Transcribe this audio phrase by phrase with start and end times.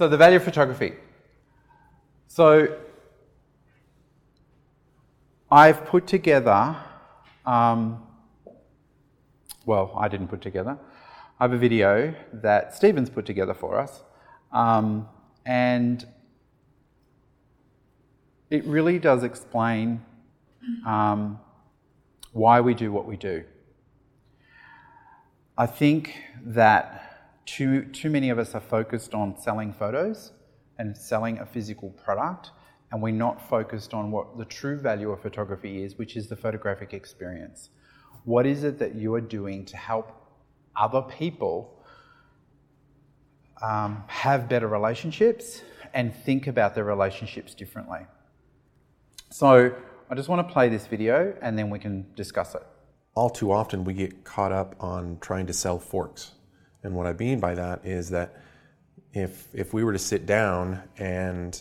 [0.00, 0.94] So, the value of photography.
[2.26, 2.74] So,
[5.50, 6.74] I've put together,
[7.44, 8.02] um,
[9.66, 10.78] well, I didn't put together.
[11.38, 14.02] I have a video that Stephen's put together for us.
[14.52, 15.06] Um,
[15.44, 16.06] and
[18.48, 20.00] it really does explain
[20.86, 21.38] um,
[22.32, 23.44] why we do what we do.
[25.58, 26.99] I think that
[27.46, 30.32] too, too many of us are focused on selling photos
[30.78, 32.50] and selling a physical product,
[32.90, 36.36] and we're not focused on what the true value of photography is, which is the
[36.36, 37.70] photographic experience.
[38.24, 40.12] What is it that you are doing to help
[40.76, 41.82] other people
[43.62, 45.62] um, have better relationships
[45.92, 48.00] and think about their relationships differently?
[49.30, 49.74] So,
[50.10, 52.62] I just want to play this video and then we can discuss it.
[53.14, 56.32] All too often, we get caught up on trying to sell forks.
[56.82, 58.40] And what I mean by that is that
[59.12, 61.60] if, if we were to sit down and,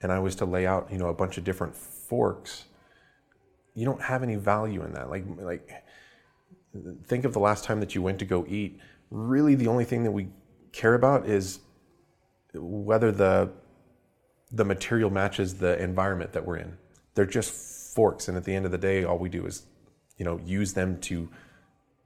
[0.00, 2.64] and I was to lay out, you know, a bunch of different forks,
[3.74, 5.08] you don't have any value in that.
[5.08, 5.84] Like, like,
[7.06, 8.80] think of the last time that you went to go eat.
[9.10, 10.28] Really, the only thing that we
[10.72, 11.60] care about is
[12.54, 13.50] whether the
[14.54, 16.76] the material matches the environment that we're in.
[17.14, 19.62] They're just forks, and at the end of the day, all we do is,
[20.18, 21.30] you know, use them to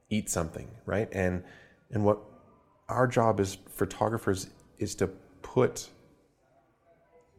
[0.09, 1.09] eat something, right?
[1.11, 1.43] And
[1.91, 2.19] and what
[2.89, 4.47] our job as photographers
[4.79, 5.07] is to
[5.41, 5.89] put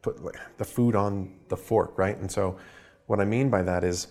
[0.02, 0.18] put
[0.58, 2.16] the food on the fork, right?
[2.16, 2.56] And so,
[3.06, 4.08] what I mean by that is,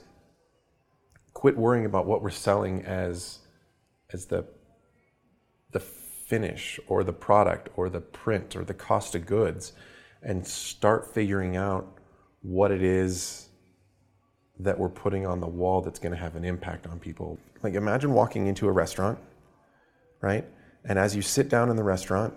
[1.33, 3.39] quit worrying about what we're selling as
[4.11, 4.45] as the
[5.71, 9.73] the finish or the product or the print or the cost of goods
[10.23, 11.99] and start figuring out
[12.41, 13.49] what it is
[14.59, 17.37] that we're putting on the wall that's going to have an impact on people.
[17.61, 19.19] Like imagine walking into a restaurant,
[20.21, 20.45] right?
[20.85, 22.33] And as you sit down in the restaurant,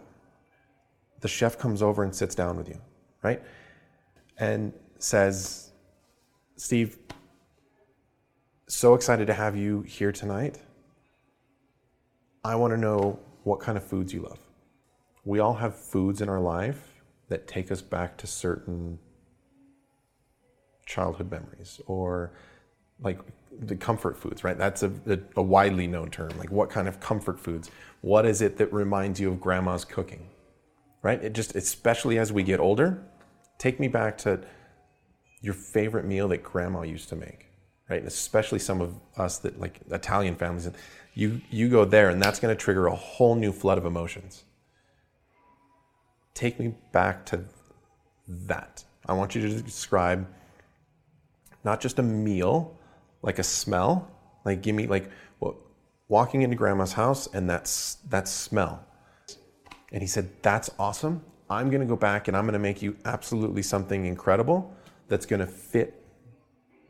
[1.21, 2.81] the chef comes over and sits down with you,
[3.23, 3.43] right?
[4.39, 5.73] And says,
[6.57, 6.99] Steve,
[8.67, 10.59] so excited to have you here tonight.
[12.45, 14.39] I want to know what kind of foods you love.
[15.25, 18.99] We all have foods in our life that take us back to certain
[20.87, 22.33] childhood memories or
[23.03, 23.19] like
[23.61, 24.57] the comfort foods, right?
[24.57, 24.93] That's a,
[25.37, 26.31] a, widely known term.
[26.39, 27.71] Like, what kind of comfort foods?
[28.01, 30.31] What is it that reminds you of grandma's cooking,
[31.03, 31.23] right?
[31.23, 33.03] It just, especially as we get older,
[33.59, 34.41] take me back to
[35.43, 37.49] your favorite meal that grandma used to make,
[37.89, 38.05] right?
[38.05, 40.71] Especially some of us that like Italian families,
[41.15, 44.45] you you go there, and that's going to trigger a whole new flood of emotions
[46.41, 47.45] take me back to
[48.27, 48.83] that.
[49.07, 50.27] I want you to describe
[51.65, 52.79] not just a meal,
[53.23, 54.11] like a smell,
[54.45, 55.11] like give me like
[55.41, 55.57] well,
[56.09, 58.85] walking into grandma's house and that's that smell.
[59.93, 61.23] And he said, "That's awesome.
[61.49, 64.73] I'm going to go back and I'm going to make you absolutely something incredible
[65.09, 66.05] that's going to fit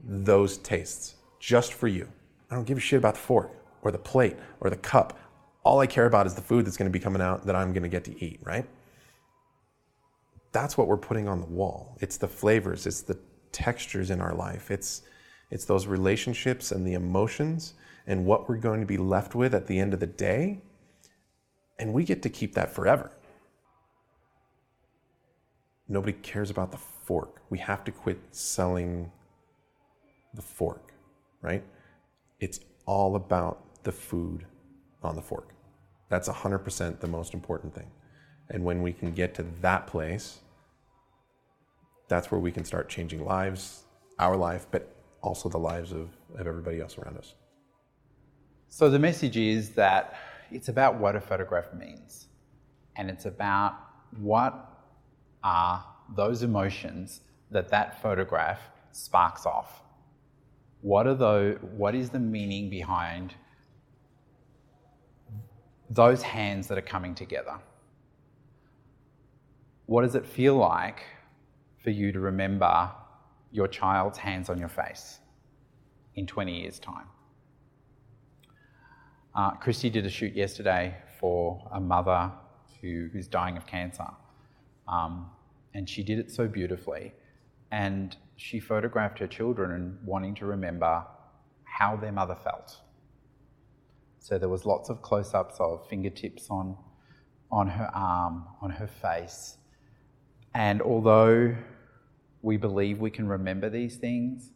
[0.04, 2.06] those tastes just for you.
[2.50, 3.50] I don't give a shit about the fork
[3.82, 5.18] or the plate or the cup.
[5.62, 7.72] All I care about is the food that's going to be coming out that I'm
[7.72, 8.66] going to get to eat, right?
[10.52, 11.96] that's what we're putting on the wall.
[12.00, 13.18] It's the flavors, it's the
[13.52, 14.70] textures in our life.
[14.70, 15.02] It's
[15.50, 17.74] it's those relationships and the emotions
[18.06, 20.60] and what we're going to be left with at the end of the day.
[21.78, 23.10] And we get to keep that forever.
[25.88, 27.42] Nobody cares about the fork.
[27.50, 29.10] We have to quit selling
[30.34, 30.92] the fork,
[31.42, 31.64] right?
[32.38, 34.46] It's all about the food
[35.02, 35.52] on the fork.
[36.08, 37.90] That's 100% the most important thing.
[38.50, 40.38] And when we can get to that place,
[42.08, 43.84] that's where we can start changing lives,
[44.18, 47.34] our life, but also the lives of, of everybody else around us.
[48.68, 50.14] So the message is that
[50.50, 52.26] it's about what a photograph means.
[52.96, 53.76] And it's about
[54.18, 54.84] what
[55.42, 57.20] are those emotions
[57.50, 58.60] that that photograph
[58.92, 59.82] sparks off.
[60.82, 63.34] What are those, what is the meaning behind
[65.88, 67.58] those hands that are coming together?
[69.86, 71.02] What does it feel like
[71.82, 72.90] for you to remember
[73.50, 75.18] your child's hands on your face
[76.14, 77.06] in 20 years' time?
[79.34, 82.32] Uh, Christy did a shoot yesterday for a mother
[82.80, 84.06] who, who's dying of cancer.
[84.88, 85.30] Um,
[85.74, 87.12] and she did it so beautifully.
[87.70, 91.04] And she photographed her children and wanting to remember
[91.64, 92.76] how their mother felt.
[94.18, 96.76] So there was lots of close-ups of fingertips on,
[97.50, 99.56] on her arm, on her face,
[100.54, 101.54] and although
[102.42, 104.50] we believe we can remember these things,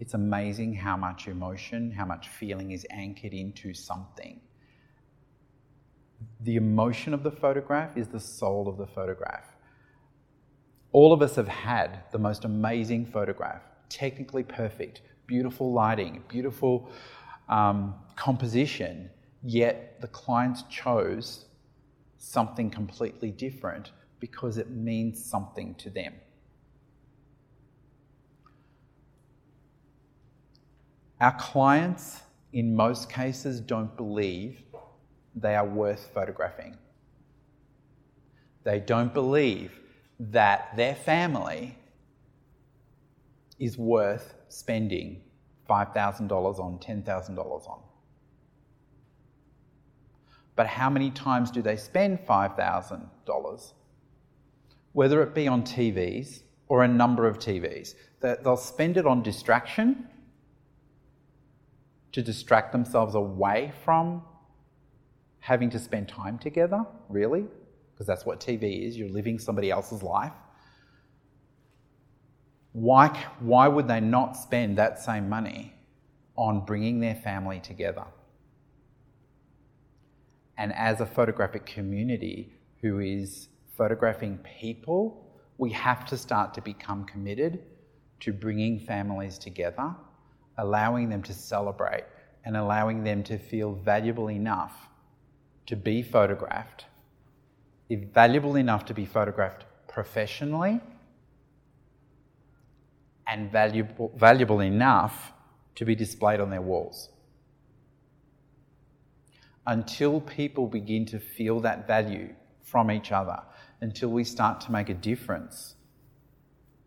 [0.00, 4.40] it's amazing how much emotion, how much feeling is anchored into something.
[6.40, 9.44] The emotion of the photograph is the soul of the photograph.
[10.92, 16.90] All of us have had the most amazing photograph, technically perfect, beautiful lighting, beautiful
[17.48, 19.10] um, composition,
[19.42, 21.46] yet the clients chose
[22.18, 26.14] something completely different because it means something to them.
[31.20, 32.22] Our clients,
[32.52, 34.62] in most cases, don't believe
[35.34, 36.76] they are worth photographing.
[38.64, 39.78] They don't believe
[40.18, 41.76] that their family
[43.58, 45.22] is worth spending
[45.68, 47.80] $5,000 on, $10,000 on.
[50.56, 53.72] But how many times do they spend $5,000?
[54.92, 60.08] Whether it be on TVs or a number of TVs, they'll spend it on distraction
[62.14, 64.22] to distract themselves away from
[65.40, 67.44] having to spend time together, really,
[67.92, 68.96] because that's what TV is.
[68.96, 70.32] You're living somebody else's life.
[72.70, 73.08] Why,
[73.40, 75.74] why would they not spend that same money
[76.36, 78.04] on bringing their family together?
[80.56, 87.06] And as a photographic community who is photographing people, we have to start to become
[87.06, 87.64] committed
[88.20, 89.96] to bringing families together,
[90.58, 92.04] allowing them to celebrate,
[92.44, 94.88] and allowing them to feel valuable enough
[95.66, 96.84] to be photographed,
[97.88, 100.80] if valuable enough to be photographed professionally,
[103.26, 105.32] and valuable, valuable enough
[105.74, 107.08] to be displayed on their walls.
[109.66, 113.40] Until people begin to feel that value from each other,
[113.80, 115.76] until we start to make a difference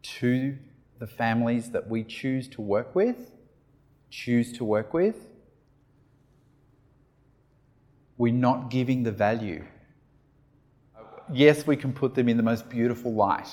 [0.04, 0.58] to
[1.00, 3.32] the families that we choose to work with,
[4.10, 5.28] choose to work with,
[8.18, 9.64] we're not giving the value.
[11.32, 13.50] Yes, we can put them in the most beautiful light,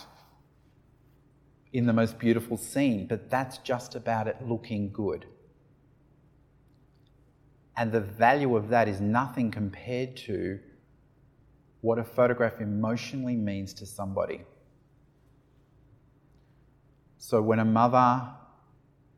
[1.73, 5.27] in the most beautiful scene, but that's just about it looking good.
[7.77, 10.61] And the value of that is nothing compared to
[11.81, 14.43] what a photograph emotionally means to somebody.
[17.19, 18.31] So when a mother,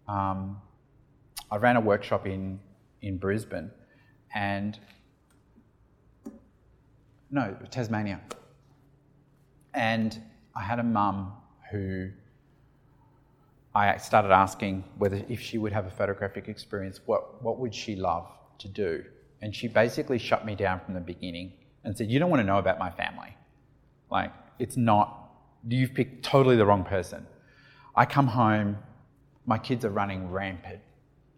[0.08, 0.60] um,
[1.50, 2.60] I ran a workshop in,
[3.02, 3.70] in Brisbane
[4.34, 4.78] and,
[7.30, 8.20] no, Tasmania.
[9.74, 10.20] And
[10.54, 11.32] I had a mum
[11.70, 12.10] who
[13.74, 17.94] I started asking whether if she would have a photographic experience, what, what would she
[17.94, 18.26] love?
[18.58, 19.04] to do.
[19.42, 21.52] And she basically shut me down from the beginning
[21.84, 23.36] and said, You don't want to know about my family.
[24.10, 25.30] Like, it's not,
[25.68, 27.26] you've picked totally the wrong person.
[27.94, 28.78] I come home,
[29.46, 30.80] my kids are running rampant.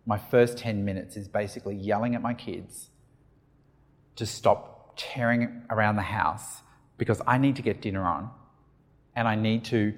[0.08, 2.88] My first 10 minutes is basically yelling at my kids
[4.16, 6.62] to stop tearing around the house
[6.96, 8.30] because I need to get dinner on
[9.14, 9.92] and I need to,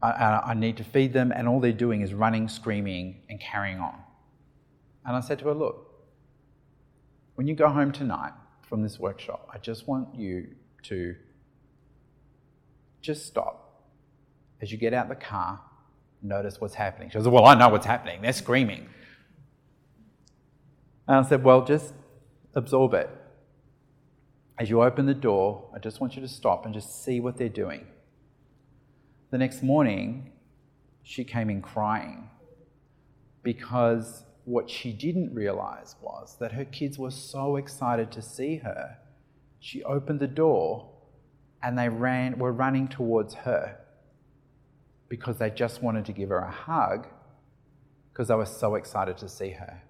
[0.00, 3.80] I, I need to feed them, and all they're doing is running, screaming, and carrying
[3.80, 3.96] on.
[5.04, 5.92] And I said to her, Look,
[7.34, 8.32] when you go home tonight
[8.62, 10.48] from this workshop, I just want you
[10.84, 11.16] to
[13.02, 13.82] just stop.
[14.62, 15.60] As you get out the car,
[16.22, 17.10] notice what's happening.
[17.10, 18.22] She goes, Well, I know what's happening.
[18.22, 18.88] They're screaming.
[21.06, 21.94] And I said, Well, just
[22.54, 23.10] absorb it.
[24.58, 27.36] As you open the door, I just want you to stop and just see what
[27.36, 27.86] they're doing.
[29.30, 30.32] The next morning,
[31.02, 32.28] she came in crying
[33.42, 38.98] because what she didn't realize was that her kids were so excited to see her.
[39.60, 40.90] She opened the door
[41.62, 43.78] and they ran, were running towards her
[45.08, 47.06] because they just wanted to give her a hug
[48.12, 49.82] because they were so excited to see her.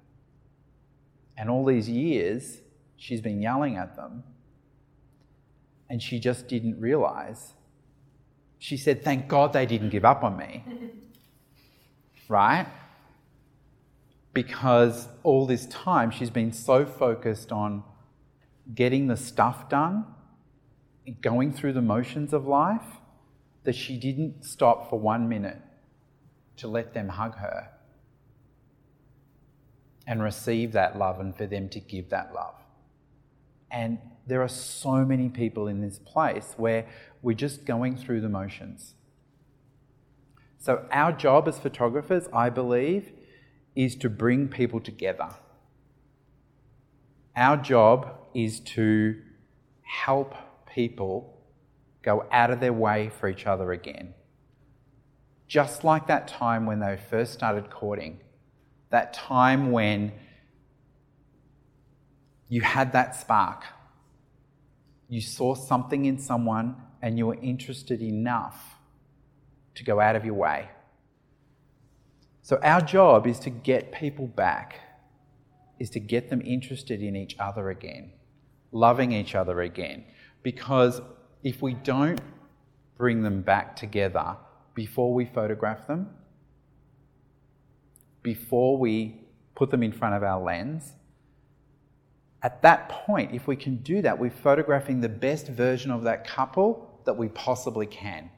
[1.40, 2.59] And all these years,
[2.97, 4.23] she's been yelling at them
[5.88, 7.54] and she just didn't realize.
[8.59, 10.62] She said, Thank God they didn't give up on me.
[12.28, 12.66] right?
[14.32, 17.82] because all this time she's been so focused on
[18.75, 20.06] getting the stuff done,
[21.20, 22.99] going through the motions of life,
[23.64, 25.59] that she didn't stop for one minute
[26.56, 27.68] to let them hug her
[30.11, 32.57] and receive that love and for them to give that love.
[33.71, 36.85] And there are so many people in this place where
[37.23, 38.95] we're just going through the motions.
[40.59, 43.12] So, our job as photographers, I believe,
[43.76, 45.31] is to bring people together.
[47.37, 49.23] Our job is to
[49.83, 50.35] help
[50.67, 51.38] people
[52.02, 54.14] go out of their way for each other again.
[55.47, 58.19] Just like that time when they first started courting,
[58.90, 60.12] that time when
[62.49, 63.64] you had that spark
[65.11, 68.76] you saw something in someone and you were interested enough
[69.75, 70.70] to go out of your way.
[72.42, 74.80] So, our job is to get people back,
[75.78, 78.12] is to get them interested in each other again,
[78.70, 80.04] loving each other again.
[80.42, 81.00] Because
[81.42, 82.20] if we don't
[82.97, 84.37] bring them back together
[84.75, 86.09] before we photograph them,
[88.23, 89.21] before we
[89.55, 90.93] put them in front of our lens,
[92.43, 96.27] at that point, if we can do that, we're photographing the best version of that
[96.27, 98.31] couple that we possibly can.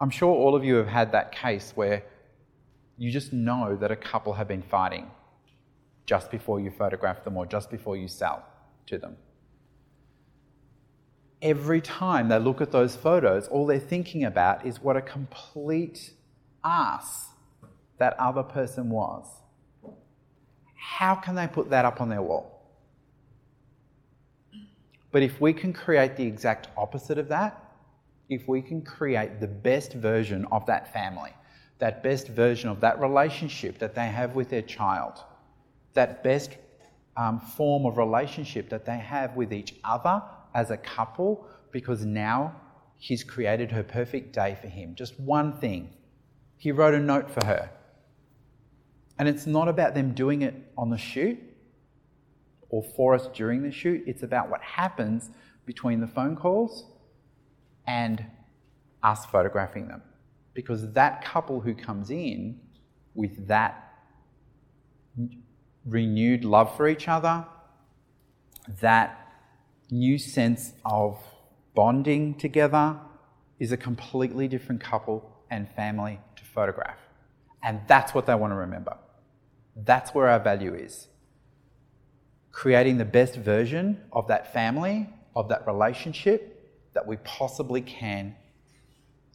[0.00, 2.04] I'm sure all of you have had that case where
[2.98, 5.10] you just know that a couple have been fighting
[6.06, 8.44] just before you photograph them or just before you sell
[8.86, 9.16] to them.
[11.40, 16.12] Every time they look at those photos, all they're thinking about is what a complete
[16.64, 17.28] ass
[17.98, 19.26] that other person was.
[20.74, 22.58] How can they put that up on their wall?
[25.10, 27.64] But if we can create the exact opposite of that,
[28.28, 31.32] if we can create the best version of that family,
[31.78, 35.14] that best version of that relationship that they have with their child,
[35.94, 36.56] that best
[37.16, 40.22] um, form of relationship that they have with each other
[40.54, 42.54] as a couple, because now
[42.98, 44.94] he's created her perfect day for him.
[44.94, 45.90] Just one thing.
[46.58, 47.70] He wrote a note for her.
[49.18, 51.38] And it's not about them doing it on the shoot
[52.70, 55.30] or for us during the shoot, it's about what happens
[55.64, 56.84] between the phone calls
[57.86, 58.24] and
[59.02, 60.02] us photographing them.
[60.54, 62.60] Because that couple who comes in
[63.14, 63.94] with that
[65.86, 67.46] renewed love for each other,
[68.80, 69.32] that
[69.90, 71.18] new sense of
[71.74, 72.98] bonding together,
[73.58, 76.20] is a completely different couple and family
[76.58, 76.98] photograph.
[77.62, 78.96] And that's what they want to remember.
[79.76, 81.06] That's where our value is.
[82.50, 86.40] Creating the best version of that family, of that relationship,
[86.94, 88.34] that we possibly can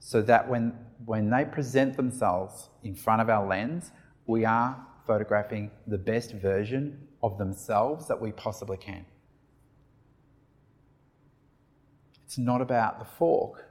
[0.01, 0.74] so that when,
[1.06, 3.92] when they present themselves in front of our lens,
[4.25, 9.06] we are photographing the best version of themselves that we possibly can.
[12.25, 13.70] It's not about the fork.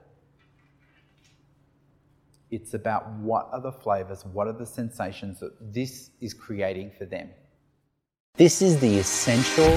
[2.53, 7.03] It's about what are the flavors, what are the sensations that this is creating for
[7.03, 7.31] them.
[8.35, 9.75] This is the essential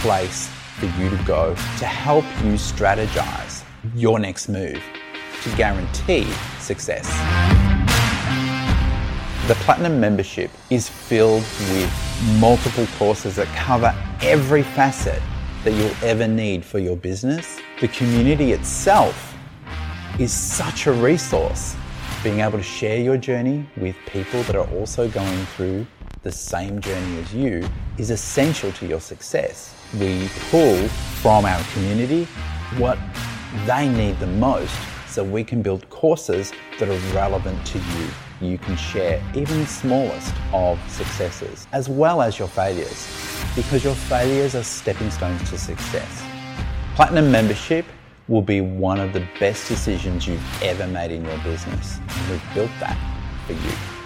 [0.00, 0.48] place
[0.78, 3.62] for you to go to help you strategize
[3.94, 4.82] your next move
[5.42, 6.24] to guarantee
[6.60, 7.06] success.
[9.46, 11.92] The Platinum membership is filled with
[12.40, 15.20] multiple courses that cover every facet
[15.62, 17.58] that you'll ever need for your business.
[17.82, 19.34] The community itself
[20.18, 21.76] is such a resource.
[22.28, 25.86] Being able to share your journey with people that are also going through
[26.24, 27.66] the same journey as you
[27.96, 30.76] is essential to your success we pull
[31.22, 32.24] from our community
[32.76, 32.98] what
[33.64, 38.08] they need the most so we can build courses that are relevant to you.
[38.42, 43.08] You can share even the smallest of successes as well as your failures
[43.56, 46.22] because your failures are stepping stones to success.
[46.94, 47.86] Platinum membership
[48.28, 51.98] will be one of the best decisions you've ever made in your business.
[52.30, 52.98] We've built that
[53.46, 53.97] for you.